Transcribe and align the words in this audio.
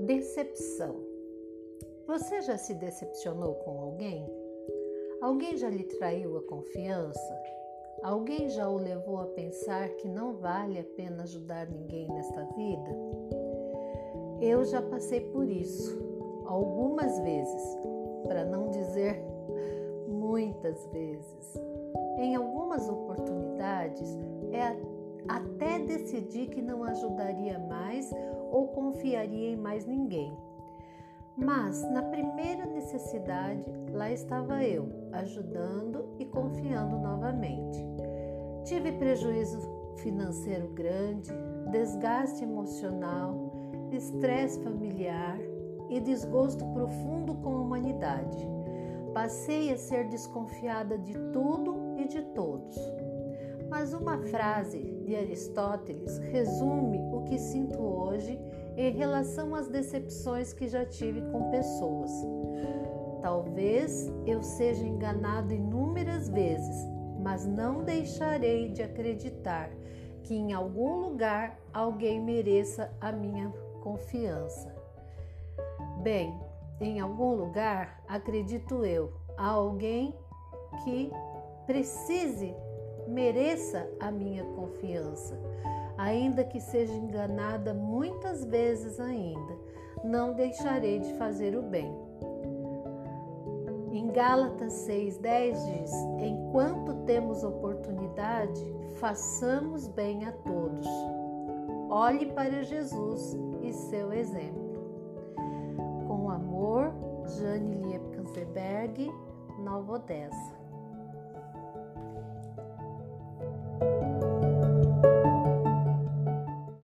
Decepção. 0.00 0.96
Você 2.06 2.42
já 2.42 2.58
se 2.58 2.74
decepcionou 2.74 3.54
com 3.54 3.80
alguém? 3.80 4.28
Alguém 5.22 5.56
já 5.56 5.70
lhe 5.70 5.84
traiu 5.84 6.36
a 6.36 6.42
confiança? 6.42 7.42
Alguém 8.02 8.48
já 8.48 8.68
o 8.68 8.76
levou 8.76 9.18
a 9.18 9.26
pensar 9.26 9.88
que 9.90 10.08
não 10.08 10.34
vale 10.34 10.80
a 10.80 10.84
pena 10.84 11.22
ajudar 11.22 11.70
ninguém 11.70 12.08
nesta 12.08 12.44
vida? 12.56 12.90
Eu 14.40 14.64
já 14.64 14.82
passei 14.82 15.20
por 15.30 15.48
isso 15.48 15.96
algumas 16.44 17.18
vezes, 17.20 17.78
para 18.26 18.44
não 18.44 18.70
dizer 18.70 19.22
muitas 20.08 20.84
vezes. 20.88 21.60
Em 22.18 22.34
algumas 22.34 22.88
oportunidades, 22.88 24.08
é 24.52 24.62
até 24.62 24.93
decidi 25.86 26.46
que 26.46 26.60
não 26.60 26.84
ajudaria 26.84 27.58
mais 27.58 28.10
ou 28.50 28.68
confiaria 28.68 29.50
em 29.50 29.56
mais 29.56 29.86
ninguém. 29.86 30.36
Mas 31.36 31.82
na 31.90 32.02
primeira 32.02 32.64
necessidade, 32.66 33.64
lá 33.92 34.10
estava 34.10 34.62
eu, 34.62 34.88
ajudando 35.12 36.14
e 36.18 36.24
confiando 36.24 36.96
novamente. 36.98 37.84
Tive 38.64 38.92
prejuízo 38.92 39.58
financeiro 39.96 40.68
grande, 40.68 41.30
desgaste 41.70 42.44
emocional, 42.44 43.52
estresse 43.90 44.60
familiar 44.62 45.38
e 45.88 46.00
desgosto 46.00 46.64
profundo 46.66 47.34
com 47.34 47.56
a 47.56 47.60
humanidade. 47.60 48.48
Passei 49.12 49.72
a 49.72 49.76
ser 49.76 50.08
desconfiada 50.08 50.98
de 50.98 51.14
tudo 51.32 51.94
e 51.96 52.06
de 52.06 52.22
todos. 52.34 52.76
Mas 53.68 53.92
uma 53.92 54.18
frase 54.18 54.93
de 55.04 55.14
Aristóteles 55.14 56.18
resume 56.18 56.98
o 57.12 57.22
que 57.24 57.38
sinto 57.38 57.78
hoje 57.80 58.38
em 58.76 58.90
relação 58.92 59.54
às 59.54 59.68
decepções 59.68 60.52
que 60.52 60.66
já 60.66 60.84
tive 60.84 61.20
com 61.30 61.50
pessoas. 61.50 62.10
Talvez 63.20 64.12
eu 64.26 64.42
seja 64.42 64.84
enganado 64.84 65.54
inúmeras 65.54 66.28
vezes, 66.28 66.88
mas 67.22 67.46
não 67.46 67.84
deixarei 67.84 68.70
de 68.70 68.82
acreditar 68.82 69.70
que 70.22 70.34
em 70.34 70.52
algum 70.52 70.96
lugar 70.96 71.58
alguém 71.72 72.20
mereça 72.20 72.90
a 73.00 73.12
minha 73.12 73.50
confiança. 73.82 74.74
Bem, 76.02 76.38
em 76.80 77.00
algum 77.00 77.34
lugar, 77.34 78.02
acredito 78.08 78.84
eu, 78.84 79.12
há 79.36 79.48
alguém 79.48 80.14
que 80.82 81.10
precise 81.66 82.54
mereça 83.08 83.88
a 84.00 84.10
minha 84.10 84.44
confiança, 84.56 85.38
ainda 85.96 86.44
que 86.44 86.60
seja 86.60 86.92
enganada 86.92 87.72
muitas 87.74 88.44
vezes 88.44 88.98
ainda, 89.00 89.56
não 90.02 90.34
deixarei 90.34 91.00
de 91.00 91.12
fazer 91.14 91.56
o 91.56 91.62
bem. 91.62 91.94
Em 93.92 94.08
Gálatas 94.08 94.72
6,10 94.88 95.52
diz: 95.52 95.92
Enquanto 96.18 97.04
temos 97.04 97.44
oportunidade, 97.44 98.60
façamos 98.96 99.86
bem 99.88 100.24
a 100.26 100.32
todos. 100.32 100.86
Olhe 101.88 102.26
para 102.26 102.64
Jesus 102.64 103.38
e 103.62 103.72
seu 103.72 104.12
exemplo. 104.12 104.64
Com 106.08 106.28
amor, 106.28 106.92
Jane 107.38 107.76
Liebkanzeberg, 107.76 109.12
Nova 109.60 109.92
Odessa. 109.94 110.63